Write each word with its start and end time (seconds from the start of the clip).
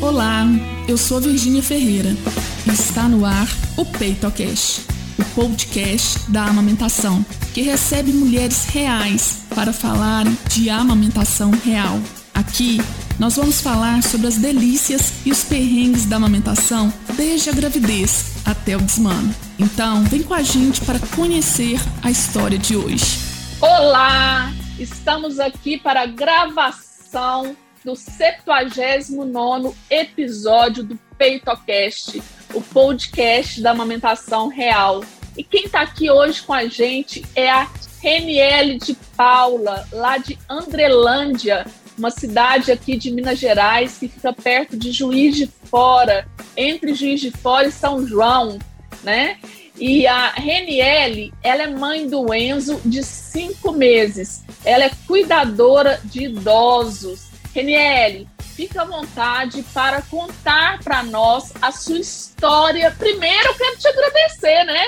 Olá, 0.00 0.46
eu 0.88 0.96
sou 0.96 1.20
Virgínia 1.20 1.62
Ferreira 1.62 2.16
e 2.66 2.70
está 2.70 3.06
no 3.06 3.26
ar 3.26 3.46
o 3.76 3.84
PeitoCast, 3.84 4.86
o 5.18 5.24
podcast 5.34 6.18
da 6.30 6.44
amamentação, 6.44 7.22
que 7.52 7.60
recebe 7.60 8.10
mulheres 8.10 8.64
reais 8.64 9.44
para 9.54 9.74
falarem 9.74 10.34
de 10.48 10.70
amamentação 10.70 11.50
real. 11.50 12.00
Aqui 12.32 12.78
nós 13.18 13.36
vamos 13.36 13.60
falar 13.60 14.02
sobre 14.02 14.26
as 14.28 14.38
delícias 14.38 15.12
e 15.26 15.30
os 15.30 15.44
perrengues 15.44 16.06
da 16.06 16.16
amamentação 16.16 16.90
desde 17.14 17.50
a 17.50 17.52
gravidez 17.52 18.36
até 18.46 18.78
o 18.78 18.80
desmano. 18.80 19.34
Então, 19.58 20.02
vem 20.04 20.22
com 20.22 20.32
a 20.32 20.42
gente 20.42 20.80
para 20.80 20.98
conhecer 21.14 21.78
a 22.02 22.10
história 22.10 22.56
de 22.56 22.74
hoje. 22.74 23.18
Olá! 23.60 24.50
Estamos 24.78 25.38
aqui 25.38 25.76
para 25.76 26.04
a 26.04 26.06
gravação 26.06 27.54
do 27.84 27.96
79 27.96 29.74
episódio 29.88 30.84
do 30.84 30.98
PeitoCast, 31.16 32.22
o 32.54 32.60
podcast 32.60 33.60
da 33.60 33.70
amamentação 33.70 34.48
real. 34.48 35.02
E 35.36 35.44
quem 35.44 35.64
está 35.64 35.80
aqui 35.82 36.10
hoje 36.10 36.42
com 36.42 36.52
a 36.52 36.66
gente 36.66 37.24
é 37.34 37.50
a 37.50 37.68
Reniele 38.02 38.78
de 38.78 38.94
Paula, 39.16 39.86
lá 39.92 40.18
de 40.18 40.38
Andrelândia, 40.48 41.66
uma 41.96 42.10
cidade 42.10 42.72
aqui 42.72 42.96
de 42.96 43.10
Minas 43.10 43.38
Gerais 43.38 43.98
que 43.98 44.08
fica 44.08 44.32
perto 44.32 44.76
de 44.76 44.90
Juiz 44.90 45.36
de 45.36 45.46
Fora, 45.46 46.26
entre 46.56 46.94
Juiz 46.94 47.20
de 47.20 47.30
Fora 47.30 47.68
e 47.68 47.72
São 47.72 48.06
João, 48.06 48.58
né? 49.02 49.38
E 49.78 50.06
a 50.06 50.30
Reniele, 50.30 51.32
ela 51.42 51.62
é 51.62 51.66
mãe 51.66 52.06
do 52.06 52.34
Enzo 52.34 52.80
de 52.84 53.02
cinco 53.02 53.72
meses. 53.72 54.42
Ela 54.62 54.84
é 54.84 54.90
cuidadora 55.06 56.00
de 56.04 56.24
idosos. 56.24 57.29
Reniele, 57.54 58.28
fica 58.54 58.82
à 58.82 58.84
vontade 58.84 59.62
para 59.74 60.02
contar 60.02 60.78
para 60.84 61.02
nós 61.02 61.52
a 61.60 61.72
sua 61.72 61.98
história. 61.98 62.94
Primeiro, 62.98 63.48
eu 63.48 63.54
quero 63.54 63.78
te 63.78 63.88
agradecer, 63.88 64.64
né? 64.64 64.84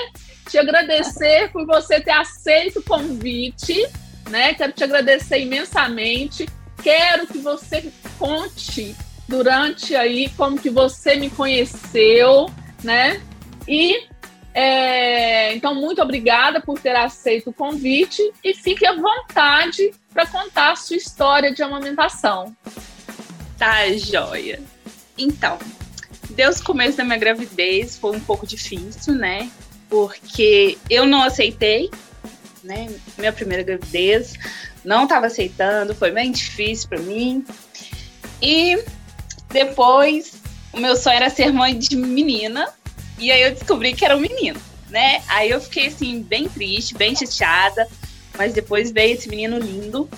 Te 0.49 0.57
agradecer 0.57 1.49
por 1.53 1.65
você 1.65 1.99
ter 1.99 2.11
aceito 2.11 2.79
o 2.79 2.83
convite, 2.83 3.85
né? 4.29 4.53
Quero 4.53 4.71
te 4.71 4.83
agradecer 4.83 5.39
imensamente. 5.39 6.47
Quero 6.81 7.27
que 7.27 7.37
você 7.39 7.91
conte 8.17 8.95
durante 9.27 9.95
aí 9.95 10.29
como 10.37 10.59
que 10.59 10.69
você 10.69 11.15
me 11.15 11.29
conheceu, 11.29 12.49
né? 12.83 13.21
E 13.67 14.07
é, 14.53 15.53
então, 15.55 15.73
muito 15.73 16.01
obrigada 16.01 16.61
por 16.61 16.79
ter 16.79 16.95
aceito 16.95 17.49
o 17.49 17.53
convite 17.53 18.21
e 18.43 18.53
fique 18.53 18.85
à 18.85 18.93
vontade 18.93 19.91
para 20.13 20.27
contar 20.27 20.73
a 20.73 20.75
sua 20.75 20.95
história 20.95 21.51
de 21.51 21.63
amamentação. 21.63 22.55
Tá, 23.57 23.91
joia. 23.93 24.61
Então, 25.17 25.57
desde 26.29 26.61
o 26.61 26.65
começo 26.65 26.97
da 26.97 27.03
minha 27.03 27.17
gravidez 27.17 27.97
foi 27.97 28.15
um 28.15 28.19
pouco 28.19 28.45
difícil, 28.45 29.15
né? 29.15 29.49
Porque 29.89 30.77
eu 30.89 31.05
não 31.05 31.23
aceitei, 31.23 31.89
né? 32.63 32.93
Minha 33.17 33.33
primeira 33.33 33.63
gravidez, 33.63 34.33
não 34.83 35.03
estava 35.03 35.27
aceitando, 35.27 35.95
foi 35.95 36.11
bem 36.11 36.31
difícil 36.31 36.89
para 36.89 36.99
mim. 36.99 37.43
E 38.41 38.83
depois, 39.49 40.35
o 40.71 40.79
meu 40.79 40.95
sonho 40.95 41.15
era 41.15 41.29
ser 41.29 41.51
mãe 41.51 41.77
de 41.77 41.95
menina, 41.95 42.71
e 43.17 43.31
aí 43.31 43.41
eu 43.41 43.51
descobri 43.51 43.93
que 43.93 44.05
era 44.05 44.15
um 44.15 44.19
menino, 44.19 44.59
né? 44.89 45.21
Aí 45.27 45.49
eu 45.49 45.61
fiquei 45.61 45.87
assim, 45.87 46.21
bem 46.21 46.49
triste, 46.49 46.95
bem 46.95 47.15
chateada. 47.15 47.87
Mas 48.37 48.53
depois 48.53 48.91
veio 48.91 49.13
esse 49.13 49.29
menino 49.29 49.59
lindo. 49.59 50.09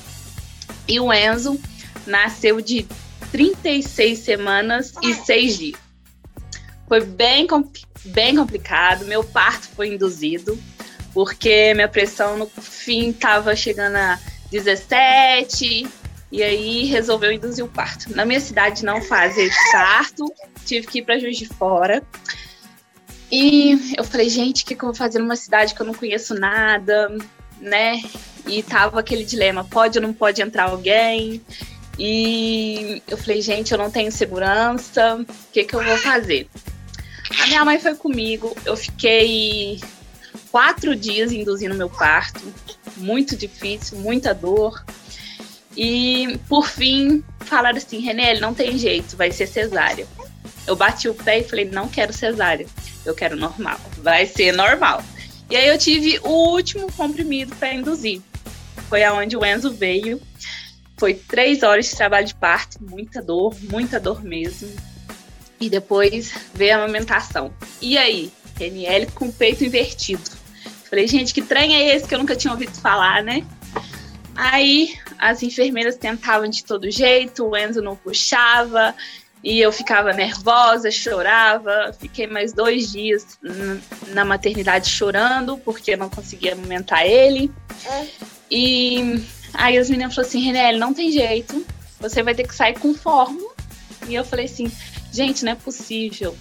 E 0.87 0.99
o 0.99 1.11
Enzo 1.11 1.59
nasceu 2.05 2.61
de 2.61 2.87
36 3.31 4.19
semanas 4.19 4.93
e 5.01 5.13
6 5.13 5.57
dias. 5.57 5.79
Foi 6.87 7.03
bem, 7.03 7.47
bem 8.05 8.35
complicado. 8.35 9.05
Meu 9.05 9.23
parto 9.23 9.67
foi 9.75 9.93
induzido, 9.93 10.57
porque 11.13 11.73
minha 11.73 11.89
pressão 11.89 12.37
no 12.37 12.47
fim 12.47 13.09
estava 13.09 13.55
chegando 13.55 13.95
a 13.97 14.19
17. 14.51 15.87
E 16.31 16.43
aí 16.43 16.85
resolveu 16.85 17.31
induzir 17.31 17.63
o 17.63 17.67
parto. 17.67 18.15
Na 18.15 18.25
minha 18.25 18.39
cidade 18.39 18.83
não 18.83 19.01
fazem 19.01 19.49
parto, 19.71 20.25
tive 20.65 20.87
que 20.87 20.99
ir 20.99 21.01
para 21.03 21.19
Juiz 21.19 21.37
de 21.37 21.45
Fora. 21.45 22.03
E 23.31 23.93
eu 23.97 24.03
falei, 24.03 24.29
gente, 24.29 24.63
o 24.63 24.65
que, 24.67 24.75
que 24.75 24.83
eu 24.83 24.89
vou 24.89 24.95
fazer 24.95 25.19
numa 25.19 25.35
cidade 25.35 25.73
que 25.73 25.81
eu 25.81 25.85
não 25.85 25.93
conheço 25.93 26.35
nada, 26.35 27.15
né? 27.59 28.01
E 28.47 28.61
tava 28.61 28.99
aquele 28.99 29.25
dilema, 29.25 29.63
pode 29.63 29.97
ou 29.97 30.03
não 30.03 30.13
pode 30.13 30.41
entrar 30.41 30.69
alguém? 30.69 31.41
E 31.97 33.01
eu 33.07 33.17
falei, 33.17 33.41
gente, 33.41 33.71
eu 33.71 33.77
não 33.77 33.89
tenho 33.89 34.11
segurança, 34.11 35.17
o 35.17 35.51
que, 35.51 35.63
que 35.63 35.73
eu 35.73 35.83
vou 35.83 35.97
fazer? 35.97 36.47
A 37.41 37.47
minha 37.47 37.65
mãe 37.65 37.79
foi 37.79 37.95
comigo, 37.95 38.55
eu 38.65 38.77
fiquei 38.77 39.81
quatro 40.51 40.95
dias 40.95 41.31
induzindo 41.31 41.73
meu 41.73 41.89
parto, 41.89 42.41
muito 42.97 43.35
difícil, 43.35 43.97
muita 43.97 44.33
dor. 44.33 44.85
E 45.75 46.39
por 46.47 46.67
fim, 46.67 47.23
falaram 47.39 47.77
assim, 47.77 47.99
Renelle, 47.99 48.39
não 48.39 48.53
tem 48.53 48.77
jeito, 48.77 49.17
vai 49.17 49.31
ser 49.31 49.47
cesárea. 49.47 50.05
Eu 50.67 50.75
bati 50.75 51.09
o 51.09 51.15
pé 51.15 51.39
e 51.39 51.43
falei, 51.43 51.65
não 51.65 51.87
quero 51.87 52.13
cesárea 52.13 52.67
eu 53.05 53.15
quero 53.15 53.35
normal. 53.35 53.79
Vai 53.97 54.25
ser 54.25 54.51
normal. 54.51 55.03
E 55.49 55.55
aí 55.55 55.67
eu 55.67 55.77
tive 55.77 56.19
o 56.23 56.51
último 56.51 56.91
comprimido 56.93 57.55
para 57.55 57.73
induzir. 57.73 58.21
Foi 58.89 59.03
aonde 59.03 59.37
o 59.37 59.45
Enzo 59.45 59.71
veio. 59.71 60.21
Foi 60.97 61.13
três 61.13 61.61
horas 61.61 61.87
de 61.87 61.95
trabalho 61.95 62.25
de 62.25 62.35
parto, 62.35 62.77
muita 62.81 63.21
dor, 63.21 63.55
muita 63.69 63.99
dor 63.99 64.23
mesmo. 64.23 64.73
E 65.59 65.69
depois 65.69 66.33
veio 66.53 66.73
a 66.73 66.77
amamentação. 66.77 67.53
E 67.81 67.97
aí, 67.97 68.31
NL 68.59 69.07
com 69.11 69.31
peito 69.31 69.63
invertido. 69.63 70.23
Falei, 70.89 71.07
gente, 71.07 71.33
que 71.33 71.41
trem 71.41 71.75
é 71.75 71.95
esse 71.95 72.07
que 72.07 72.15
eu 72.15 72.19
nunca 72.19 72.35
tinha 72.35 72.53
ouvido 72.53 72.73
falar, 72.79 73.23
né? 73.23 73.45
Aí 74.35 74.93
as 75.17 75.41
enfermeiras 75.43 75.95
tentavam 75.97 76.47
de 76.47 76.63
todo 76.63 76.91
jeito, 76.91 77.45
o 77.45 77.57
Enzo 77.57 77.81
não 77.81 77.95
puxava, 77.95 78.93
e 79.45 79.61
eu 79.61 79.71
ficava 79.71 80.11
nervosa, 80.11 80.89
chorava. 80.89 81.95
Fiquei 81.99 82.25
mais 82.25 82.51
dois 82.51 82.91
dias 82.91 83.37
na 84.07 84.25
maternidade 84.25 84.89
chorando, 84.89 85.55
porque 85.59 85.95
não 85.95 86.09
conseguia 86.09 86.53
alimentar 86.53 87.05
ele. 87.05 87.51
É. 87.85 88.07
E 88.49 89.23
aí 89.53 89.77
as 89.77 89.87
meninas 89.87 90.15
falaram 90.15 90.29
assim: 90.29 90.41
Renelle, 90.41 90.79
não 90.79 90.95
tem 90.95 91.11
jeito, 91.11 91.63
você 91.99 92.23
vai 92.23 92.33
ter 92.33 92.47
que 92.47 92.55
sair 92.55 92.73
com 92.79 92.95
fórmula. 92.95 93.53
E 94.09 94.15
eu 94.15 94.25
falei 94.25 94.45
assim: 94.45 94.71
gente, 95.13 95.45
não 95.45 95.51
é 95.51 95.55
possível, 95.55 96.35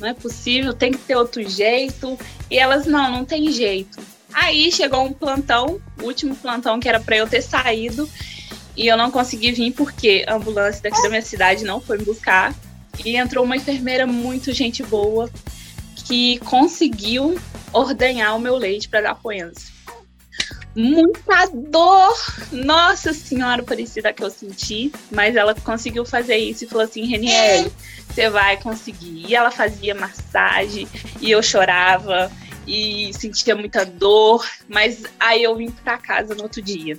não 0.00 0.08
é 0.08 0.14
possível, 0.14 0.74
tem 0.74 0.90
que 0.90 0.98
ter 0.98 1.14
outro 1.14 1.48
jeito. 1.48 2.18
E 2.50 2.58
elas: 2.58 2.86
não, 2.86 3.08
não 3.08 3.24
tem 3.24 3.52
jeito. 3.52 4.00
Aí 4.34 4.72
chegou 4.72 5.04
um 5.04 5.12
plantão, 5.12 5.80
o 6.02 6.06
último 6.06 6.34
plantão 6.34 6.80
que 6.80 6.88
era 6.88 6.98
para 6.98 7.16
eu 7.16 7.28
ter 7.28 7.40
saído. 7.40 8.10
E 8.78 8.86
eu 8.86 8.96
não 8.96 9.10
consegui 9.10 9.50
vir 9.50 9.72
porque 9.72 10.24
a 10.28 10.36
ambulância 10.36 10.80
daqui 10.80 11.02
da 11.02 11.08
minha 11.08 11.20
cidade 11.20 11.64
não 11.64 11.80
foi 11.80 11.98
me 11.98 12.04
buscar. 12.04 12.54
E 13.04 13.16
entrou 13.16 13.44
uma 13.44 13.56
enfermeira 13.56 14.06
muito 14.06 14.52
gente 14.52 14.84
boa 14.84 15.28
que 16.06 16.38
conseguiu 16.38 17.36
ordenhar 17.72 18.36
o 18.36 18.40
meu 18.40 18.56
leite 18.56 18.88
para 18.88 19.00
dar 19.00 19.16
pro 19.16 19.32
Enzo. 19.32 19.72
Muita 20.76 21.46
dor! 21.52 22.16
Nossa 22.52 23.12
senhora, 23.12 23.64
parecida 23.64 24.12
que 24.12 24.22
eu 24.22 24.30
senti, 24.30 24.92
mas 25.10 25.34
ela 25.34 25.56
conseguiu 25.56 26.04
fazer 26.06 26.36
isso 26.36 26.62
e 26.62 26.68
falou 26.68 26.84
assim: 26.84 27.04
Reniele, 27.04 27.72
você 28.08 28.30
vai 28.30 28.58
conseguir. 28.58 29.24
E 29.26 29.34
ela 29.34 29.50
fazia 29.50 29.92
massagem 29.92 30.86
e 31.20 31.32
eu 31.32 31.42
chorava 31.42 32.30
e 32.64 33.10
sentia 33.12 33.56
muita 33.56 33.84
dor, 33.84 34.48
mas 34.68 35.02
aí 35.18 35.42
eu 35.42 35.56
vim 35.56 35.68
para 35.68 35.98
casa 35.98 36.32
no 36.36 36.44
outro 36.44 36.62
dia 36.62 36.96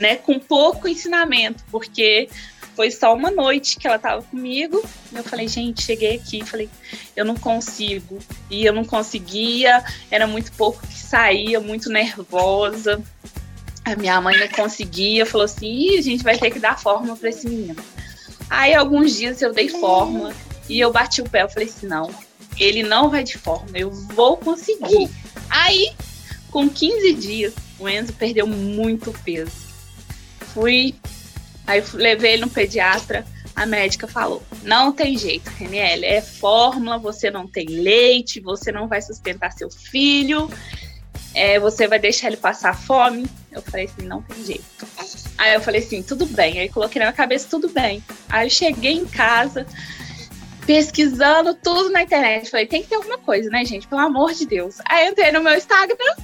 né, 0.00 0.16
com 0.16 0.38
pouco 0.38 0.88
ensinamento, 0.88 1.62
porque 1.70 2.28
foi 2.74 2.90
só 2.90 3.14
uma 3.14 3.30
noite 3.30 3.76
que 3.76 3.86
ela 3.86 3.96
estava 3.96 4.22
comigo. 4.22 4.82
Eu 5.12 5.22
falei, 5.22 5.46
gente, 5.46 5.82
cheguei 5.82 6.16
aqui, 6.16 6.42
falei, 6.42 6.68
eu 7.14 7.26
não 7.26 7.36
consigo. 7.36 8.18
E 8.50 8.64
eu 8.64 8.72
não 8.72 8.84
conseguia, 8.84 9.84
era 10.10 10.26
muito 10.26 10.50
pouco 10.52 10.80
que 10.86 10.98
saía, 10.98 11.60
muito 11.60 11.90
nervosa. 11.90 13.02
A 13.84 13.94
minha 13.96 14.18
mãe 14.20 14.38
não 14.38 14.48
conseguia, 14.48 15.26
falou 15.26 15.44
assim: 15.44 15.98
a 15.98 16.00
gente 16.00 16.24
vai 16.24 16.38
ter 16.38 16.50
que 16.50 16.58
dar 16.58 16.78
forma 16.78 17.14
para 17.16 17.28
esse 17.28 17.46
menino. 17.46 17.82
Aí, 18.48 18.74
alguns 18.74 19.14
dias 19.14 19.42
eu 19.42 19.52
dei 19.52 19.68
forma 19.68 20.32
e 20.68 20.80
eu 20.80 20.90
bati 20.90 21.20
o 21.20 21.28
pé. 21.28 21.42
Eu 21.42 21.48
falei 21.50 21.68
assim: 21.68 21.86
não, 21.86 22.10
ele 22.58 22.82
não 22.82 23.10
vai 23.10 23.22
de 23.24 23.36
forma, 23.36 23.70
eu 23.74 23.90
vou 23.90 24.36
conseguir. 24.36 25.10
Aí, 25.50 25.92
com 26.50 26.68
15 26.68 27.12
dias, 27.14 27.54
o 27.78 27.88
Enzo 27.88 28.12
perdeu 28.12 28.46
muito 28.46 29.12
peso 29.24 29.69
fui, 30.52 30.94
aí 31.66 31.82
levei 31.94 32.34
ele 32.34 32.42
no 32.42 32.50
pediatra, 32.50 33.24
a 33.54 33.66
médica 33.66 34.06
falou: 34.06 34.42
não 34.62 34.92
tem 34.92 35.16
jeito, 35.16 35.50
Reniele, 35.50 36.06
é 36.06 36.20
fórmula, 36.20 36.98
você 36.98 37.30
não 37.30 37.46
tem 37.46 37.66
leite, 37.66 38.40
você 38.40 38.72
não 38.72 38.88
vai 38.88 39.02
sustentar 39.02 39.52
seu 39.52 39.70
filho, 39.70 40.50
é, 41.34 41.58
você 41.60 41.86
vai 41.86 41.98
deixar 41.98 42.28
ele 42.28 42.36
passar 42.36 42.74
fome. 42.74 43.26
Eu 43.52 43.62
falei 43.62 43.86
assim: 43.86 44.06
não 44.06 44.22
tem 44.22 44.44
jeito. 44.44 44.64
Aí 45.38 45.54
eu 45.54 45.60
falei 45.60 45.80
assim: 45.80 46.02
tudo 46.02 46.26
bem. 46.26 46.58
Aí 46.58 46.68
coloquei 46.68 46.98
na 46.98 47.06
minha 47.06 47.16
cabeça: 47.16 47.48
tudo 47.48 47.68
bem. 47.68 48.02
Aí 48.28 48.46
eu 48.46 48.50
cheguei 48.50 48.92
em 48.92 49.06
casa, 49.06 49.66
pesquisando 50.66 51.54
tudo 51.54 51.90
na 51.90 52.02
internet. 52.02 52.50
Falei, 52.50 52.66
tem 52.66 52.82
que 52.82 52.88
ter 52.88 52.96
alguma 52.96 53.18
coisa, 53.18 53.48
né, 53.50 53.64
gente? 53.64 53.86
Pelo 53.86 54.00
amor 54.00 54.32
de 54.32 54.46
Deus. 54.46 54.78
Aí 54.86 55.08
entrei 55.08 55.32
no 55.32 55.42
meu 55.42 55.56
Instagram, 55.56 56.16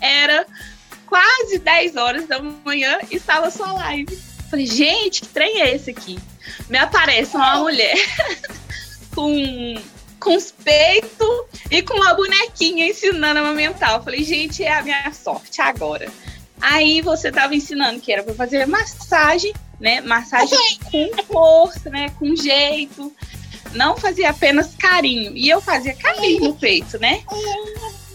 era 0.00 0.46
quase 1.14 1.58
10 1.60 1.96
horas 1.96 2.26
da 2.26 2.42
manhã 2.42 2.98
e 3.08 3.14
estava 3.14 3.48
sua 3.48 3.72
live. 3.72 4.16
Falei, 4.50 4.66
gente, 4.66 5.20
que 5.20 5.28
trem 5.28 5.62
é 5.62 5.72
esse 5.72 5.90
aqui? 5.90 6.18
Me 6.68 6.76
aparece 6.76 7.36
uma 7.36 7.58
mulher 7.58 7.94
com, 9.14 9.74
com 10.18 10.34
os 10.34 10.50
peitos 10.50 11.28
e 11.70 11.82
com 11.82 11.94
uma 11.94 12.14
bonequinha 12.14 12.88
ensinando 12.88 13.38
a 13.38 13.42
amamentar. 13.42 13.94
Eu 13.94 14.02
falei, 14.02 14.24
gente, 14.24 14.64
é 14.64 14.72
a 14.72 14.82
minha 14.82 15.12
sorte 15.12 15.60
agora. 15.60 16.10
Aí 16.60 17.00
você 17.00 17.28
estava 17.28 17.54
ensinando 17.54 18.00
que 18.00 18.12
era 18.12 18.24
para 18.24 18.34
fazer 18.34 18.66
massagem, 18.66 19.54
né? 19.78 20.00
Massagem 20.00 20.58
com 20.90 21.22
força, 21.32 21.90
né? 21.90 22.08
Com 22.18 22.34
jeito. 22.34 23.14
Não 23.72 23.96
fazia 23.96 24.30
apenas 24.30 24.74
carinho. 24.74 25.36
E 25.36 25.48
eu 25.48 25.60
fazia 25.60 25.94
carinho 25.94 26.40
no 26.42 26.56
peito, 26.56 26.98
né? 26.98 27.22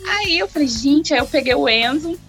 Aí 0.06 0.38
eu 0.38 0.50
falei, 0.50 0.68
gente, 0.68 1.14
aí 1.14 1.20
eu 1.20 1.28
peguei 1.28 1.56
o 1.56 1.70
Enzo 1.70 2.20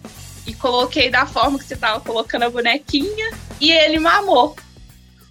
e 0.50 0.54
coloquei 0.54 1.08
da 1.08 1.26
forma 1.26 1.58
que 1.58 1.64
você 1.64 1.76
tava 1.76 2.00
colocando 2.00 2.42
a 2.42 2.50
bonequinha 2.50 3.30
e 3.60 3.70
ele 3.70 4.00
mamou. 4.00 4.56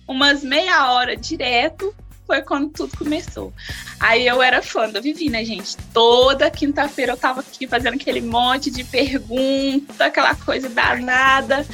Umas 0.08 0.44
meia 0.44 0.94
hora 0.94 1.16
direto 1.16 1.94
foi 2.26 2.42
quando 2.42 2.70
tudo 2.70 2.98
começou. 2.98 3.52
Aí 4.00 4.26
eu 4.26 4.42
era 4.42 4.62
fã 4.62 4.90
da 4.90 5.02
Vivi, 5.02 5.30
né, 5.30 5.44
gente? 5.44 5.76
Toda 5.94 6.50
quinta-feira 6.50 7.12
eu 7.14 7.18
tava 7.18 7.42
aqui 7.42 7.68
fazendo 7.68 7.96
aquele 7.96 8.22
monte 8.22 8.72
de 8.72 8.84
pergunta, 8.86 10.06
aquela 10.06 10.36
coisa 10.36 10.70
danada. 10.70 11.66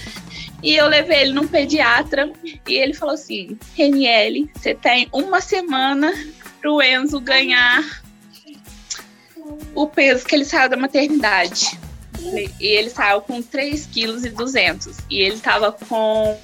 E 0.64 0.76
eu 0.76 0.88
levei 0.88 1.22
ele 1.22 1.34
num 1.34 1.48
pediatra 1.48 2.32
e 2.68 2.74
ele 2.74 2.94
falou 2.96 3.14
assim: 3.14 3.58
Reniele, 3.76 4.50
você 4.56 4.74
tem 4.74 5.08
uma 5.12 5.40
semana 5.40 6.12
pro 6.60 6.82
Enzo 6.82 7.20
ganhar 7.20 8.02
o 9.76 9.86
peso 9.88 10.26
que 10.26 10.34
ele 10.34 10.46
saiu 10.46 10.68
da 10.68 10.78
maternidade. 10.78 11.78
E 12.60 12.66
ele 12.66 12.90
saiu 12.90 13.22
com 13.22 13.42
3,2 13.42 13.88
kg 13.92 14.96
e 15.10 15.20
ele 15.20 15.40
tava 15.40 15.72
com 15.72 16.38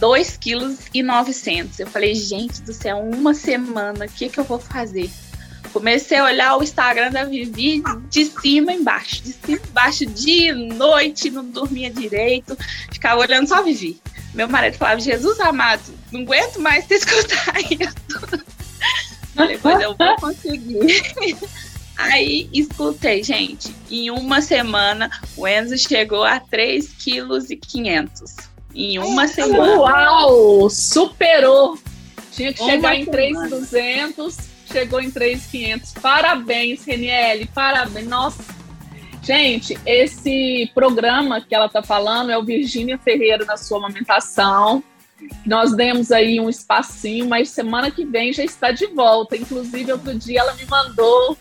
2,9 0.00 0.90
kg. 0.90 1.70
Eu 1.78 1.86
falei, 1.86 2.14
gente 2.14 2.62
do 2.62 2.72
céu, 2.72 2.98
uma 2.98 3.34
semana, 3.34 4.06
o 4.06 4.08
que, 4.08 4.28
que 4.28 4.38
eu 4.38 4.44
vou 4.44 4.58
fazer? 4.58 5.10
Comecei 5.72 6.18
a 6.18 6.24
olhar 6.24 6.56
o 6.56 6.62
Instagram 6.62 7.10
da 7.10 7.24
Vivi 7.24 7.82
de 8.10 8.26
cima 8.26 8.72
embaixo, 8.72 9.22
de 9.22 9.32
cima 9.32 9.60
embaixo, 9.70 10.04
dia 10.04 10.50
e 10.50 10.52
noite, 10.52 11.30
não 11.30 11.44
dormia 11.44 11.90
direito, 11.90 12.56
ficava 12.92 13.20
olhando 13.20 13.48
só 13.48 13.56
a 13.56 13.62
Vivi. 13.62 13.98
Meu 14.34 14.48
marido 14.48 14.76
falava, 14.76 15.00
Jesus 15.00 15.40
amado, 15.40 15.82
não 16.10 16.22
aguento 16.22 16.60
mais 16.60 16.86
te 16.86 16.94
escutar 16.96 17.58
isso. 17.70 18.42
Falei, 19.34 19.58
pois 19.58 19.80
eu 19.80 19.96
vou 19.96 20.16
conseguir. 20.16 20.80
Aí 22.02 22.48
escutei, 22.52 23.22
gente, 23.22 23.74
em 23.90 24.10
uma 24.10 24.40
semana 24.40 25.10
o 25.36 25.46
Enzo 25.46 25.78
chegou 25.78 26.24
a 26.24 26.40
3,5 26.40 27.60
kg. 27.60 28.10
Em 28.74 28.98
uma 28.98 29.28
semana. 29.28 29.76
Uau! 29.76 30.68
Superou! 30.68 31.78
Tinha 32.32 32.52
que 32.52 32.62
uma 32.62 32.70
chegar 32.70 32.96
em 32.96 33.04
3,200, 33.04 34.36
chegou 34.66 35.00
em 35.00 35.10
3,500. 35.10 35.92
Parabéns, 36.00 36.84
Reniele, 36.84 37.48
parabéns. 37.54 38.08
Nossa! 38.08 38.42
Gente, 39.22 39.78
esse 39.86 40.70
programa 40.74 41.40
que 41.40 41.54
ela 41.54 41.66
está 41.66 41.82
falando 41.82 42.30
é 42.30 42.36
o 42.36 42.44
Virgínia 42.44 42.98
Ferreira 42.98 43.44
na 43.44 43.56
sua 43.56 43.78
amamentação. 43.78 44.82
Nós 45.46 45.76
demos 45.76 46.10
aí 46.10 46.40
um 46.40 46.50
espacinho, 46.50 47.28
mas 47.28 47.50
semana 47.50 47.90
que 47.90 48.04
vem 48.04 48.32
já 48.32 48.42
está 48.42 48.72
de 48.72 48.86
volta. 48.86 49.36
Inclusive, 49.36 49.92
outro 49.92 50.14
dia 50.14 50.40
ela 50.40 50.54
me 50.54 50.64
mandou 50.66 51.38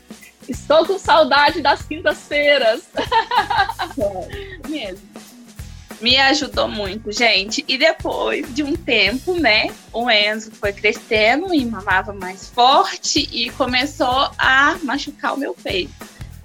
Estou 0.47 0.85
com 0.85 0.97
saudade 0.97 1.61
das 1.61 1.81
quintas-feiras. 1.83 2.81
Mesmo. 4.67 5.11
Me 6.01 6.17
ajudou 6.17 6.67
muito, 6.67 7.11
gente. 7.11 7.63
E 7.67 7.77
depois 7.77 8.53
de 8.53 8.63
um 8.63 8.75
tempo, 8.75 9.35
né, 9.35 9.71
o 9.93 10.09
Enzo 10.09 10.51
foi 10.51 10.73
crescendo 10.73 11.53
e 11.53 11.63
mamava 11.63 12.11
mais 12.11 12.49
forte 12.49 13.29
e 13.31 13.51
começou 13.51 14.31
a 14.38 14.77
machucar 14.83 15.35
o 15.35 15.38
meu 15.38 15.53
peito. 15.53 15.93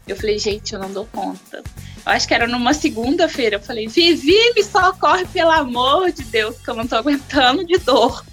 Eu 0.06 0.14
falei, 0.14 0.38
gente, 0.38 0.74
eu 0.74 0.78
não 0.78 0.92
dou 0.92 1.06
conta. 1.06 1.64
Eu 2.06 2.12
acho 2.12 2.28
que 2.28 2.34
era 2.34 2.46
numa 2.46 2.74
segunda-feira. 2.74 3.56
Eu 3.56 3.60
falei, 3.60 3.88
Vivi, 3.88 4.36
me 4.54 4.62
socorre, 4.62 5.24
pelo 5.26 5.50
amor 5.50 6.12
de 6.12 6.22
Deus, 6.24 6.56
que 6.58 6.68
eu 6.68 6.74
não 6.74 6.86
tô 6.86 6.94
aguentando 6.96 7.64
de 7.64 7.78
dor 7.78 8.24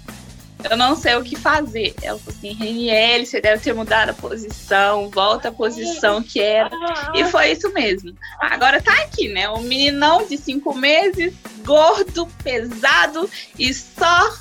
eu 0.70 0.76
não 0.76 0.96
sei 0.96 1.14
o 1.14 1.22
que 1.22 1.36
fazer. 1.36 1.94
Ela 2.02 2.18
falou 2.18 2.34
assim, 2.36 2.52
Reniel, 2.54 3.24
você 3.24 3.40
deve 3.40 3.62
ter 3.62 3.74
mudado 3.74 4.10
a 4.10 4.14
posição, 4.14 5.10
volta 5.10 5.48
à 5.48 5.52
posição 5.52 6.22
que 6.22 6.40
era. 6.40 6.70
E 7.14 7.24
foi 7.24 7.52
isso 7.52 7.72
mesmo. 7.72 8.14
Agora 8.40 8.80
tá 8.80 8.92
aqui, 9.02 9.28
né? 9.28 9.48
Um 9.48 9.60
meninão 9.60 10.26
de 10.26 10.38
cinco 10.38 10.74
meses, 10.74 11.34
gordo, 11.64 12.26
pesado 12.42 13.28
e 13.58 13.72
só 13.74 14.34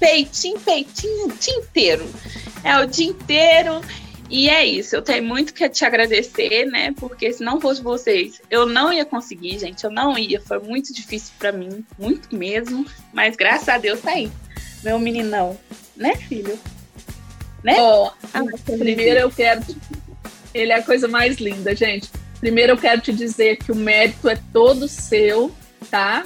peitinho, 0.00 0.58
peitinho 0.60 1.26
o 1.26 1.32
dia 1.32 1.54
inteiro. 1.54 2.08
É 2.62 2.78
o 2.78 2.86
dia 2.86 3.06
inteiro. 3.06 3.80
E 4.30 4.48
é 4.48 4.64
isso, 4.64 4.96
eu 4.96 5.02
tenho 5.02 5.22
muito 5.22 5.52
que 5.52 5.68
te 5.68 5.84
agradecer, 5.84 6.64
né? 6.64 6.94
Porque 6.98 7.30
se 7.30 7.44
não 7.44 7.60
fosse 7.60 7.82
vocês, 7.82 8.40
eu 8.50 8.64
não 8.64 8.90
ia 8.90 9.04
conseguir, 9.04 9.58
gente. 9.58 9.84
Eu 9.84 9.90
não 9.90 10.16
ia. 10.16 10.40
Foi 10.40 10.58
muito 10.58 10.94
difícil 10.94 11.34
para 11.38 11.52
mim, 11.52 11.84
muito 11.98 12.34
mesmo. 12.34 12.86
Mas 13.12 13.36
graças 13.36 13.68
a 13.68 13.76
Deus 13.76 14.00
tá 14.00 14.12
aí 14.12 14.32
meu 14.84 14.98
meninão. 14.98 15.58
Né, 15.96 16.14
filho? 16.16 16.58
Né? 17.62 17.76
Ó, 17.78 18.10
oh, 18.10 18.72
primeiro 18.76 19.20
eu 19.20 19.30
quero. 19.30 19.62
Ele 20.52 20.72
é 20.72 20.76
a 20.76 20.82
coisa 20.82 21.08
mais 21.08 21.38
linda, 21.38 21.74
gente. 21.74 22.10
Primeiro 22.38 22.72
eu 22.72 22.76
quero 22.76 23.00
te 23.00 23.12
dizer 23.12 23.56
que 23.56 23.72
o 23.72 23.76
mérito 23.76 24.28
é 24.28 24.38
todo 24.52 24.86
seu, 24.86 25.52
tá? 25.90 26.22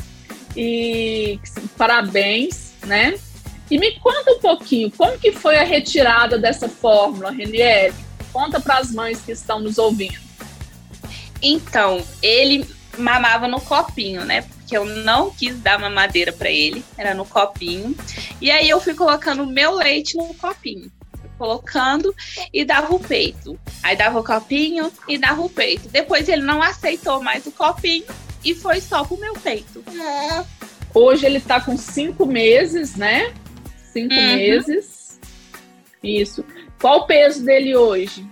E 0.56 1.38
parabéns, 1.76 2.72
né? 2.84 3.14
E 3.70 3.78
me 3.78 3.92
conta 4.00 4.32
um 4.32 4.40
pouquinho, 4.40 4.90
como 4.90 5.18
que 5.18 5.30
foi 5.30 5.58
a 5.58 5.64
retirada 5.64 6.38
dessa 6.38 6.68
fórmula, 6.68 7.30
Reniele? 7.30 7.94
Conta 8.32 8.58
para 8.58 8.78
as 8.78 8.90
mães 8.90 9.20
que 9.20 9.32
estão 9.32 9.60
nos 9.60 9.78
ouvindo. 9.78 10.18
Então, 11.40 12.02
ele 12.22 12.66
mamava 12.96 13.46
no 13.46 13.60
copinho, 13.60 14.24
né? 14.24 14.44
Que 14.68 14.76
eu 14.76 14.84
não 14.84 15.30
quis 15.30 15.56
dar 15.58 15.78
mamadeira 15.78 16.30
para 16.30 16.50
ele, 16.50 16.84
era 16.96 17.14
no 17.14 17.24
copinho. 17.24 17.96
E 18.38 18.50
aí 18.50 18.68
eu 18.68 18.78
fui 18.78 18.94
colocando 18.94 19.42
o 19.42 19.46
meu 19.46 19.74
leite 19.74 20.14
no 20.16 20.34
copinho. 20.34 20.92
Colocando 21.38 22.14
e 22.52 22.64
dava 22.64 22.94
o 22.94 23.00
peito. 23.00 23.58
Aí 23.82 23.96
dava 23.96 24.20
o 24.20 24.24
copinho 24.24 24.92
e 25.08 25.16
dava 25.16 25.40
o 25.40 25.48
peito. 25.48 25.88
Depois 25.88 26.28
ele 26.28 26.42
não 26.42 26.60
aceitou 26.60 27.22
mais 27.22 27.46
o 27.46 27.52
copinho 27.52 28.04
e 28.44 28.54
foi 28.54 28.80
só 28.80 29.04
pro 29.04 29.16
meu 29.16 29.32
peito. 29.34 29.82
Hoje 30.92 31.24
ele 31.24 31.40
tá 31.40 31.60
com 31.60 31.76
cinco 31.76 32.26
meses, 32.26 32.94
né? 32.94 33.32
Cinco 33.92 34.14
uhum. 34.14 34.36
meses. 34.36 35.18
Isso. 36.02 36.44
Qual 36.78 37.00
o 37.00 37.06
peso 37.06 37.42
dele 37.42 37.74
hoje? 37.74 38.26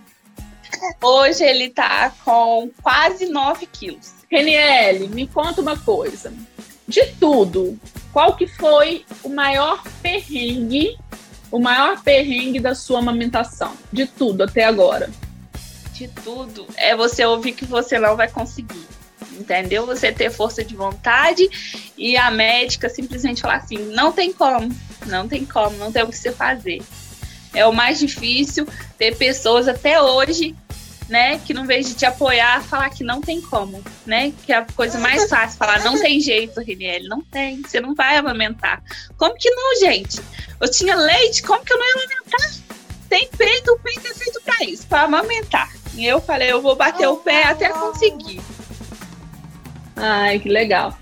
Hoje 1.03 1.45
ele 1.45 1.71
tá 1.71 2.13
com 2.25 2.71
quase 2.83 3.27
9 3.27 3.67
quilos. 3.67 4.16
Reniele, 4.31 5.09
me 5.09 5.27
conta 5.27 5.61
uma 5.61 5.77
coisa. 5.77 6.33
De 6.87 7.07
tudo, 7.19 7.79
qual 8.13 8.37
que 8.37 8.47
foi 8.47 9.05
o 9.23 9.29
maior 9.29 9.83
perrengue, 10.03 10.97
o 11.51 11.59
maior 11.59 12.03
perrengue 12.03 12.61
da 12.61 12.75
sua 12.75 12.99
amamentação? 12.99 13.73
De 13.93 14.07
tudo 14.07 14.45
até 14.45 14.65
agora. 14.65 15.11
De 15.93 16.09
tudo 16.09 16.67
é 16.77 16.95
você 16.95 17.25
ouvir 17.25 17.53
que 17.53 17.65
você 17.65 17.99
não 17.99 18.17
vai 18.17 18.31
conseguir. 18.31 18.87
Entendeu? 19.33 19.85
Você 19.87 20.13
ter 20.13 20.31
força 20.31 20.65
de 20.65 20.75
vontade 20.75 21.49
e 21.97 22.17
a 22.17 22.31
médica 22.31 22.89
simplesmente 22.89 23.43
falar 23.43 23.57
assim: 23.57 23.79
não 23.93 24.13
tem 24.13 24.33
como, 24.33 24.75
não 25.07 25.29
tem 25.29 25.45
como, 25.45 25.77
não 25.77 25.93
tem 25.93 26.03
o 26.03 26.09
que 26.09 26.17
você 26.17 26.33
fazer. 26.33 26.83
É 27.53 27.67
o 27.67 27.73
mais 27.73 27.99
difícil 27.99 28.67
ter 28.99 29.17
pessoas 29.17 29.69
até 29.69 30.01
hoje 30.01 30.55
né? 31.09 31.39
Que 31.39 31.55
no 31.55 31.65
vez 31.65 31.89
de 31.89 31.95
te 31.95 32.05
apoiar, 32.05 32.63
falar 32.63 32.91
que 32.91 33.05
não 33.05 33.21
tem 33.21 33.41
como, 33.41 33.83
né? 34.05 34.33
Que 34.45 34.53
é 34.53 34.57
a 34.57 34.67
coisa 34.67 34.99
mais 34.99 35.29
fácil, 35.29 35.59
falar 35.59 35.83
não 35.85 36.01
tem 36.01 36.21
jeito, 36.21 36.61
Riniel, 36.61 37.09
não 37.09 37.23
tem, 37.23 37.63
você 37.63 37.81
não 37.81 37.95
vai 37.95 38.17
amamentar. 38.17 38.83
Como 39.17 39.35
que 39.37 39.51
não, 39.51 39.81
gente? 39.81 40.21
Eu 40.61 40.71
tinha 40.71 40.95
leite, 40.95 41.43
como 41.43 41.65
que 41.65 41.73
eu 41.73 41.79
não 41.79 41.87
ia 41.87 41.95
amamentar? 41.95 42.51
Tem 43.09 43.29
peito, 43.29 43.73
o 43.73 43.79
peito 43.79 44.07
é 44.07 44.15
feito 44.15 44.41
para 44.43 44.65
isso, 44.65 44.87
para 44.87 45.03
amamentar. 45.03 45.73
E 45.95 46.05
eu 46.05 46.21
falei, 46.21 46.51
eu 46.51 46.61
vou 46.61 46.75
bater 46.75 47.07
o 47.07 47.17
pé 47.17 47.45
até 47.45 47.69
conseguir. 47.69 48.41
Ai, 49.95 50.39
que 50.39 50.49
legal. 50.49 50.97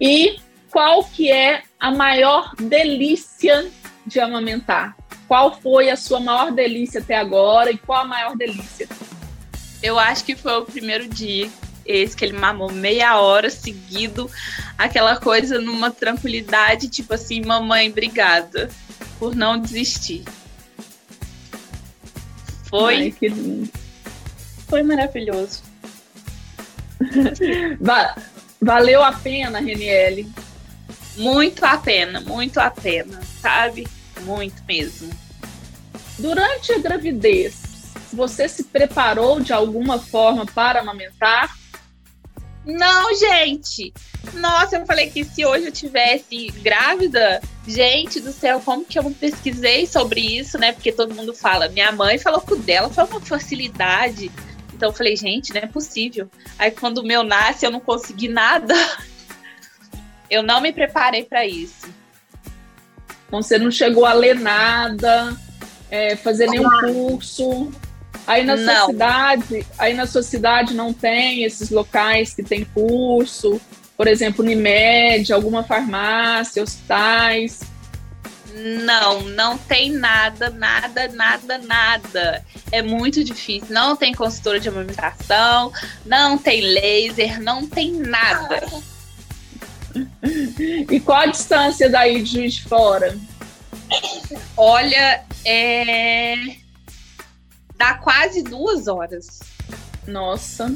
E 0.00 0.40
qual 0.70 1.04
que 1.04 1.30
é 1.30 1.62
a 1.78 1.90
maior 1.90 2.54
delícia 2.56 3.70
de 4.06 4.18
amamentar? 4.18 4.96
Qual 5.28 5.60
foi 5.60 5.90
a 5.90 5.96
sua 5.96 6.18
maior 6.18 6.50
delícia 6.50 7.00
até 7.00 7.16
agora 7.16 7.70
e 7.70 7.78
qual 7.78 8.00
a 8.00 8.04
maior 8.04 8.36
delícia? 8.36 8.88
Eu 9.82 9.98
acho 9.98 10.24
que 10.24 10.36
foi 10.36 10.58
o 10.58 10.64
primeiro 10.64 11.08
dia, 11.08 11.50
esse 11.84 12.16
que 12.16 12.24
ele 12.24 12.36
mamou 12.36 12.70
meia 12.70 13.18
hora 13.18 13.48
seguido, 13.48 14.30
aquela 14.76 15.16
coisa 15.16 15.58
numa 15.58 15.90
tranquilidade, 15.90 16.88
tipo 16.88 17.14
assim, 17.14 17.42
mamãe, 17.42 17.88
obrigada 17.90 18.70
por 19.18 19.34
não 19.34 19.58
desistir. 19.58 20.24
Foi. 22.68 22.96
Ai, 22.96 23.10
que 23.10 23.28
lindo. 23.28 23.70
Foi 24.68 24.82
maravilhoso. 24.82 25.62
Valeu 28.60 29.02
a 29.02 29.12
pena, 29.12 29.58
Reniele? 29.58 30.30
Muito 31.16 31.64
a 31.64 31.76
pena, 31.76 32.20
muito 32.20 32.58
a 32.58 32.70
pena, 32.70 33.20
sabe? 33.40 33.88
Muito 34.20 34.62
mesmo. 34.64 35.10
Durante 36.18 36.72
a 36.72 36.78
gravidez, 36.78 37.69
você 38.12 38.48
se 38.48 38.64
preparou 38.64 39.40
de 39.40 39.52
alguma 39.52 39.98
forma 39.98 40.46
para 40.46 40.80
amamentar? 40.80 41.56
Não, 42.64 43.14
gente. 43.14 43.92
Nossa, 44.34 44.76
eu 44.76 44.86
falei 44.86 45.10
que 45.10 45.24
se 45.24 45.44
hoje 45.44 45.66
eu 45.66 45.72
tivesse 45.72 46.48
grávida, 46.62 47.40
gente 47.66 48.20
do 48.20 48.32
céu, 48.32 48.60
como 48.62 48.84
que 48.84 48.98
eu 48.98 49.02
não 49.02 49.12
pesquisei 49.12 49.86
sobre 49.86 50.20
isso, 50.20 50.58
né? 50.58 50.72
Porque 50.72 50.92
todo 50.92 51.14
mundo 51.14 51.34
fala. 51.34 51.68
Minha 51.68 51.90
mãe 51.90 52.18
falou 52.18 52.40
que 52.40 52.52
o 52.52 52.58
dela 52.58 52.90
foi 52.90 53.04
uma 53.04 53.20
facilidade. 53.20 54.30
Então 54.74 54.90
eu 54.90 54.94
falei, 54.94 55.16
gente, 55.16 55.52
não 55.52 55.60
é 55.60 55.66
possível. 55.66 56.30
Aí 56.58 56.70
quando 56.70 56.98
o 56.98 57.04
meu 57.04 57.22
nasce, 57.22 57.64
eu 57.64 57.70
não 57.70 57.80
consegui 57.80 58.28
nada. 58.28 58.74
Eu 60.30 60.44
não 60.44 60.60
me 60.60 60.72
preparei 60.72 61.24
para 61.24 61.44
isso. 61.44 61.88
Então 63.26 63.42
você 63.42 63.58
não 63.58 63.68
chegou 63.68 64.06
a 64.06 64.12
ler 64.12 64.38
nada, 64.38 65.36
é, 65.90 66.14
fazer 66.14 66.46
nenhum 66.46 66.70
curso. 66.78 67.72
Aí 68.30 68.44
na 68.44 68.54
não. 68.54 68.76
sua 68.76 68.86
cidade, 68.86 69.66
aí 69.76 69.92
na 69.92 70.06
sua 70.06 70.22
cidade 70.22 70.72
não 70.72 70.92
tem 70.92 71.42
esses 71.42 71.68
locais 71.68 72.32
que 72.32 72.44
tem 72.44 72.64
curso, 72.64 73.60
por 73.96 74.06
exemplo, 74.06 74.44
Unimed, 74.44 75.32
alguma 75.32 75.64
farmácia, 75.64 76.62
hospitais. 76.62 77.58
Não, 78.84 79.22
não 79.22 79.58
tem 79.58 79.90
nada, 79.90 80.48
nada, 80.48 81.08
nada, 81.08 81.58
nada. 81.58 82.44
É 82.70 82.80
muito 82.82 83.24
difícil. 83.24 83.66
Não 83.68 83.96
tem 83.96 84.14
consultora 84.14 84.60
de 84.60 84.68
amamentação, 84.68 85.72
não 86.06 86.38
tem 86.38 86.60
laser, 86.60 87.42
não 87.42 87.66
tem 87.66 87.94
nada. 87.94 88.62
E 90.88 91.00
qual 91.00 91.22
a 91.22 91.26
distância 91.26 91.90
daí 91.90 92.22
de 92.22 92.32
Juiz 92.32 92.54
de 92.54 92.62
Fora? 92.62 93.18
Olha, 94.56 95.24
é 95.44 96.59
dá 97.80 97.94
quase 97.94 98.42
duas 98.42 98.86
horas. 98.86 99.40
Nossa, 100.06 100.72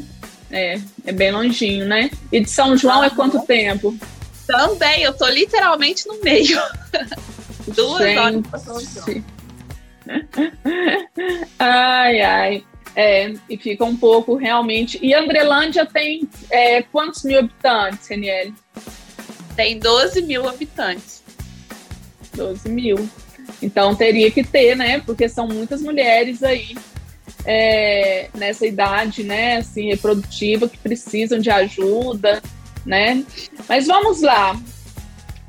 é, 0.51 0.81
é 1.05 1.13
bem 1.13 1.31
longinho, 1.31 1.85
né? 1.85 2.11
E 2.33 2.41
de 2.41 2.49
São 2.49 2.75
João 2.79 3.03
ah, 3.03 3.07
é 3.07 3.11
quanto 3.11 3.45
tempo? 3.45 3.95
Também, 4.47 5.03
eu 5.03 5.13
tô 5.13 5.29
literalmente 5.29 6.09
no 6.09 6.19
meio. 6.23 6.59
duas 7.69 8.03
Gente. 8.03 8.19
horas 8.19 8.47
pra 8.49 8.59
São 8.59 8.81
João. 8.81 9.25
ai, 11.59 12.21
ai. 12.23 12.65
É, 12.97 13.35
e 13.51 13.59
fica 13.59 13.85
um 13.85 13.97
pouco 13.97 14.37
realmente. 14.37 14.99
E 15.03 15.13
Andrelândia 15.13 15.85
tem 15.85 16.27
é, 16.49 16.81
quantos 16.83 17.23
mil 17.23 17.41
habitantes, 17.41 18.09
Reniele? 18.09 18.55
Tem 19.55 19.79
12 19.79 20.23
mil 20.23 20.49
habitantes. 20.49 21.23
12 22.35 22.67
mil. 22.71 23.09
Então 23.61 23.95
teria 23.95 24.31
que 24.31 24.43
ter, 24.43 24.75
né? 24.75 25.01
Porque 25.01 25.29
são 25.29 25.47
muitas 25.47 25.83
mulheres 25.83 26.43
aí 26.43 26.75
é, 27.45 28.29
nessa 28.35 28.67
idade, 28.67 29.23
né, 29.23 29.59
assim, 29.59 29.89
reprodutiva, 29.89 30.69
que 30.69 30.79
precisam 30.79 31.39
de 31.39 31.51
ajuda, 31.51 32.43
né? 32.85 33.25
Mas 33.69 33.87
vamos 33.87 34.23
lá. 34.23 34.59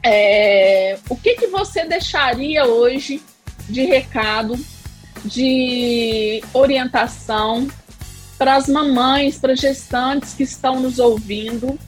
É, 0.03 0.97
o 1.09 1.15
que, 1.15 1.35
que 1.35 1.47
você 1.47 1.85
deixaria 1.85 2.65
hoje 2.65 3.21
de 3.67 3.83
recado, 3.85 4.55
de 5.23 6.43
orientação 6.53 7.67
para 8.37 8.55
as 8.55 8.67
mamães, 8.67 9.39
para 9.39 9.55
gestantes 9.55 10.33
que 10.33 10.43
estão 10.43 10.79
nos 10.79 10.99
ouvindo? 10.99 11.79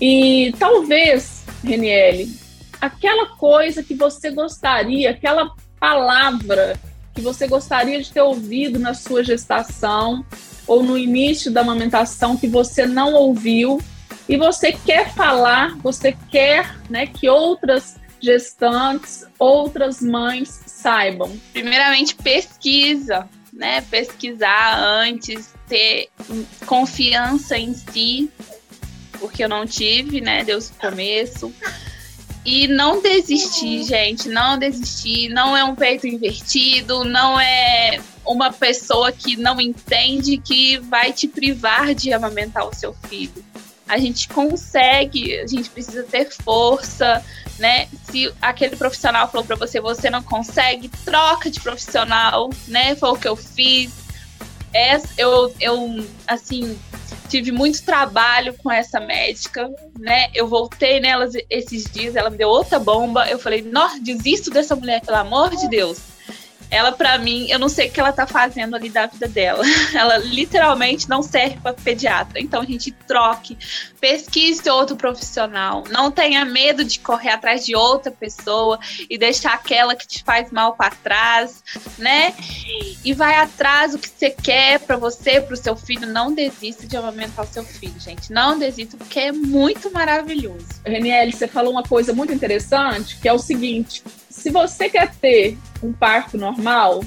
E 0.00 0.54
talvez, 0.58 1.44
Reniele, 1.62 2.34
aquela 2.80 3.36
coisa 3.36 3.82
que 3.82 3.94
você 3.94 4.30
gostaria, 4.30 5.10
aquela 5.10 5.52
palavra 5.78 6.78
que 7.14 7.20
você 7.20 7.46
gostaria 7.46 8.00
de 8.00 8.12
ter 8.12 8.22
ouvido 8.22 8.78
na 8.78 8.94
sua 8.94 9.22
gestação 9.22 10.24
ou 10.66 10.82
no 10.82 10.96
início 10.96 11.50
da 11.50 11.60
amamentação 11.60 12.36
que 12.36 12.46
você 12.46 12.86
não 12.86 13.14
ouviu 13.14 13.80
e 14.28 14.36
você 14.36 14.72
quer 14.72 15.12
falar, 15.12 15.76
você 15.78 16.16
quer 16.30 16.76
né, 16.88 17.06
que 17.06 17.28
outras 17.28 17.96
gestantes, 18.20 19.26
outras 19.38 20.00
mães 20.00 20.60
saibam? 20.66 21.30
Primeiramente, 21.52 22.14
pesquisa, 22.14 23.28
né? 23.52 23.80
Pesquisar 23.82 24.78
antes, 24.78 25.52
ter 25.68 26.08
confiança 26.64 27.58
em 27.58 27.74
si, 27.74 28.30
porque 29.18 29.44
eu 29.44 29.48
não 29.48 29.66
tive, 29.66 30.20
né? 30.20 30.44
Desde 30.44 30.72
o 30.72 30.74
começo. 30.76 31.52
E 32.44 32.66
não 32.66 33.00
desistir, 33.00 33.84
gente, 33.84 34.28
não 34.28 34.58
desistir. 34.58 35.28
Não 35.28 35.56
é 35.56 35.62
um 35.62 35.74
peito 35.74 36.06
invertido, 36.06 37.04
não 37.04 37.38
é 37.38 38.00
uma 38.26 38.52
pessoa 38.52 39.12
que 39.12 39.36
não 39.36 39.60
entende 39.60 40.38
que 40.38 40.78
vai 40.78 41.12
te 41.12 41.28
privar 41.28 41.94
de 41.94 42.12
amamentar 42.12 42.66
o 42.66 42.74
seu 42.74 42.94
filho. 43.08 43.44
A 43.86 43.98
gente 43.98 44.28
consegue, 44.28 45.38
a 45.38 45.46
gente 45.46 45.68
precisa 45.70 46.02
ter 46.02 46.30
força, 46.30 47.24
né? 47.58 47.88
Se 48.10 48.32
aquele 48.40 48.74
profissional 48.74 49.30
falou 49.30 49.46
para 49.46 49.56
você, 49.56 49.80
você 49.80 50.10
não 50.10 50.22
consegue, 50.22 50.88
troca 51.04 51.50
de 51.50 51.60
profissional, 51.60 52.50
né? 52.66 52.96
Foi 52.96 53.10
o 53.10 53.16
que 53.16 53.28
eu 53.28 53.36
fiz. 53.36 53.92
É, 54.74 55.00
eu, 55.18 55.54
eu, 55.60 56.04
assim, 56.26 56.78
tive 57.32 57.50
muito 57.50 57.82
trabalho 57.82 58.54
com 58.58 58.70
essa 58.70 59.00
médica, 59.00 59.70
né? 59.98 60.28
Eu 60.34 60.46
voltei 60.46 61.00
nelas 61.00 61.32
esses 61.48 61.84
dias, 61.84 62.14
ela 62.14 62.28
me 62.28 62.36
deu 62.36 62.48
outra 62.50 62.78
bomba. 62.78 63.26
Eu 63.26 63.38
falei, 63.38 63.62
nossa, 63.62 63.98
desisto 63.98 64.50
dessa 64.50 64.76
mulher, 64.76 65.00
pelo 65.00 65.16
amor 65.16 65.56
de 65.56 65.66
Deus 65.66 66.11
ela 66.72 66.90
para 66.90 67.18
mim, 67.18 67.46
eu 67.50 67.58
não 67.58 67.68
sei 67.68 67.88
o 67.88 67.92
que 67.92 68.00
ela 68.00 68.12
tá 68.12 68.26
fazendo 68.26 68.74
ali 68.74 68.88
da 68.88 69.04
vida 69.04 69.28
dela. 69.28 69.62
Ela 69.92 70.16
literalmente 70.16 71.06
não 71.06 71.22
serve 71.22 71.58
para 71.60 71.74
pediatra. 71.74 72.40
Então 72.40 72.62
a 72.62 72.64
gente 72.64 72.90
troque, 72.90 73.58
pesquise 74.00 74.70
outro 74.70 74.96
profissional, 74.96 75.84
não 75.90 76.10
tenha 76.10 76.46
medo 76.46 76.82
de 76.82 76.98
correr 76.98 77.28
atrás 77.28 77.66
de 77.66 77.76
outra 77.76 78.10
pessoa 78.10 78.78
e 79.10 79.18
deixar 79.18 79.52
aquela 79.52 79.94
que 79.94 80.06
te 80.06 80.24
faz 80.24 80.50
mal 80.50 80.74
para 80.74 80.94
trás, 80.94 81.62
né? 81.98 82.34
E 83.04 83.12
vai 83.12 83.36
atrás 83.36 83.92
do 83.92 83.98
que 83.98 84.08
você 84.08 84.30
quer 84.30 84.80
para 84.80 84.96
você, 84.96 85.42
para 85.42 85.52
o 85.52 85.56
seu 85.56 85.76
filho. 85.76 86.06
Não 86.06 86.34
desista 86.34 86.86
de 86.86 86.96
amamentar 86.96 87.44
o 87.44 87.48
seu 87.48 87.64
filho, 87.64 88.00
gente. 88.00 88.32
Não 88.32 88.58
desista 88.58 88.96
porque 88.96 89.20
é 89.20 89.32
muito 89.32 89.90
maravilhoso. 89.90 90.66
Reniele, 90.86 91.32
você 91.32 91.46
falou 91.46 91.70
uma 91.70 91.82
coisa 91.82 92.14
muito 92.14 92.32
interessante, 92.32 93.18
que 93.20 93.28
é 93.28 93.32
o 93.32 93.38
seguinte: 93.38 94.02
se 94.32 94.50
você 94.50 94.88
quer 94.88 95.14
ter 95.14 95.58
um 95.82 95.92
parto 95.92 96.38
normal, 96.38 97.04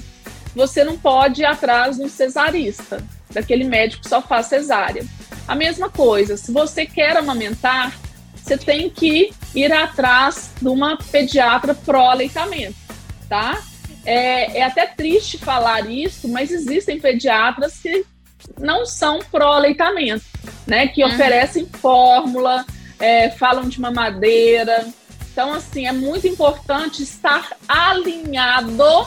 você 0.55 0.83
não 0.83 0.97
pode 0.97 1.41
ir 1.41 1.45
atrás 1.45 1.97
de 1.97 2.03
um 2.03 2.07
cesarista, 2.07 3.03
daquele 3.31 3.63
médico 3.63 4.03
que 4.03 4.09
só 4.09 4.21
faz 4.21 4.45
cesárea. 4.45 5.03
A 5.47 5.55
mesma 5.55 5.89
coisa, 5.89 6.37
se 6.37 6.51
você 6.51 6.85
quer 6.85 7.17
amamentar, 7.17 7.97
você 8.35 8.57
tem 8.57 8.89
que 8.89 9.33
ir 9.55 9.71
atrás 9.73 10.51
de 10.61 10.67
uma 10.67 10.97
pediatra 10.97 11.73
pró-aleitamento, 11.73 12.75
tá? 13.27 13.59
É, 14.05 14.59
é 14.59 14.63
até 14.63 14.85
triste 14.85 15.39
falar 15.39 15.89
isso, 15.89 16.27
mas 16.27 16.51
existem 16.51 16.99
pediatras 16.99 17.79
que 17.79 18.05
não 18.59 18.85
são 18.85 19.19
pró-aleitamento, 19.31 20.23
né? 20.67 20.87
Que 20.87 21.03
uhum. 21.03 21.09
oferecem 21.09 21.67
fórmula, 21.81 22.63
é, 22.99 23.31
falam 23.31 23.67
de 23.67 23.81
mamadeira, 23.81 24.87
então, 25.35 25.51
assim, 25.51 25.85
é 25.85 25.91
muito 25.91 26.25
importante 26.25 27.03
estar 27.03 27.57
alinhado 27.67 29.05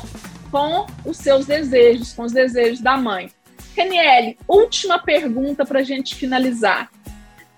com 0.50 0.85
os 1.02 1.16
seus 1.16 1.47
desejos, 1.47 2.12
com 2.12 2.25
os 2.25 2.32
desejos 2.32 2.80
da 2.80 2.99
mãe. 2.99 3.32
Reniele, 3.75 4.38
última 4.47 4.99
pergunta 4.99 5.64
para 5.64 5.80
a 5.80 5.82
gente 5.82 6.14
finalizar. 6.14 6.90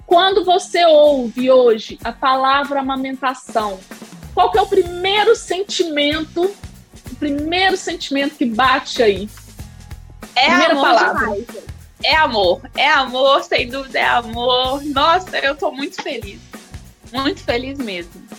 Quando 0.06 0.44
você 0.44 0.84
ouve 0.84 1.50
hoje 1.50 1.98
a 2.04 2.12
palavra 2.12 2.78
amamentação, 2.78 3.80
qual 4.32 4.52
que 4.52 4.58
é 4.58 4.62
o 4.62 4.66
primeiro 4.68 5.34
sentimento, 5.34 6.54
o 7.10 7.16
primeiro 7.16 7.76
sentimento 7.76 8.36
que 8.36 8.46
bate 8.46 9.02
aí? 9.02 9.28
É 10.36 10.46
Primeira 10.46 10.72
amor 10.74 10.84
palavra. 10.84 11.18
Demais. 11.18 11.46
É 12.04 12.14
amor, 12.14 12.70
é 12.76 12.88
amor, 12.88 13.42
sem 13.42 13.68
dúvida 13.68 13.98
é 13.98 14.06
amor. 14.06 14.80
Nossa, 14.84 15.38
eu 15.38 15.56
tô 15.56 15.72
muito 15.72 16.00
feliz. 16.00 16.40
Muito 17.12 17.42
feliz 17.42 17.76
mesmo. 17.76 18.29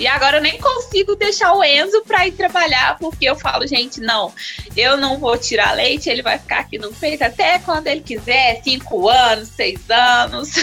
E 0.00 0.06
agora 0.06 0.38
eu 0.38 0.42
nem 0.42 0.58
consigo 0.58 1.14
deixar 1.14 1.52
o 1.52 1.62
Enzo 1.62 2.02
para 2.06 2.26
ir 2.26 2.32
trabalhar, 2.32 2.96
porque 2.98 3.26
eu 3.26 3.36
falo, 3.36 3.66
gente, 3.66 4.00
não, 4.00 4.32
eu 4.74 4.96
não 4.96 5.18
vou 5.18 5.36
tirar 5.36 5.76
leite, 5.76 6.08
ele 6.08 6.22
vai 6.22 6.38
ficar 6.38 6.60
aqui 6.60 6.78
no 6.78 6.90
peito 6.90 7.22
até 7.22 7.58
quando 7.58 7.86
ele 7.86 8.00
quiser, 8.00 8.62
cinco 8.64 9.10
anos, 9.10 9.48
seis 9.48 9.78
anos. 9.90 10.54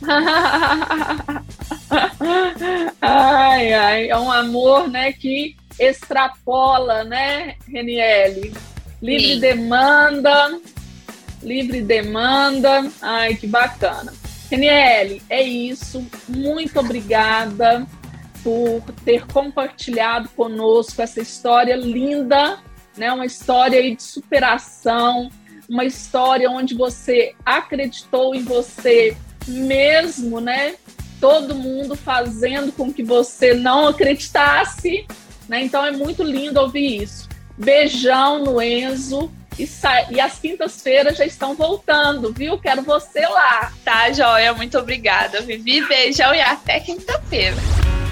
ai, 3.02 3.72
ai, 3.72 4.08
é 4.08 4.16
um 4.16 4.30
amor, 4.30 4.86
né, 4.86 5.12
que 5.12 5.56
extrapola, 5.76 7.02
né, 7.02 7.56
Reniele? 7.66 8.54
Livre 9.02 9.34
Sim. 9.34 9.40
demanda. 9.40 10.60
Livre 11.42 11.82
demanda. 11.82 12.88
Ai, 13.02 13.34
que 13.34 13.48
bacana. 13.48 14.12
Reniele, 14.48 15.20
é 15.28 15.42
isso. 15.42 16.06
Muito 16.28 16.78
obrigada 16.78 17.84
por 18.42 18.82
ter 19.04 19.26
compartilhado 19.26 20.28
conosco 20.30 21.02
essa 21.02 21.20
história 21.20 21.76
linda, 21.76 22.58
né? 22.96 23.12
Uma 23.12 23.26
história 23.26 23.94
de 23.94 24.02
superação, 24.02 25.30
uma 25.68 25.84
história 25.84 26.50
onde 26.50 26.74
você 26.74 27.34
acreditou 27.44 28.34
em 28.34 28.42
você 28.42 29.16
mesmo, 29.46 30.40
né? 30.40 30.74
Todo 31.20 31.54
mundo 31.54 31.96
fazendo 31.96 32.72
com 32.72 32.92
que 32.92 33.02
você 33.02 33.54
não 33.54 33.88
acreditasse, 33.88 35.06
né? 35.48 35.62
Então 35.62 35.84
é 35.84 35.90
muito 35.90 36.22
lindo 36.22 36.60
ouvir 36.60 37.02
isso. 37.02 37.28
Beijão 37.56 38.44
no 38.44 38.62
Enzo. 38.62 39.30
E, 39.58 39.68
e 40.10 40.20
as 40.20 40.38
quintas-feiras 40.38 41.16
já 41.16 41.24
estão 41.24 41.56
voltando, 41.56 42.32
viu? 42.32 42.56
Quero 42.58 42.82
você 42.82 43.26
lá. 43.26 43.72
Tá, 43.84 44.12
joia. 44.12 44.54
Muito 44.54 44.78
obrigada, 44.78 45.40
Vivi. 45.40 45.84
Beijão 45.84 46.32
e 46.32 46.40
até 46.40 46.78
quinta-feira. 46.78 47.56